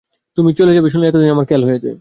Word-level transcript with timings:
তুমি 0.37 0.51
চলে 0.59 0.71
যাবে 0.73 0.89
শুনে 0.89 1.05
এতদিনে 1.07 1.33
আমার 1.35 1.45
খেয়াল 1.45 1.63
হয়েছে? 1.65 1.89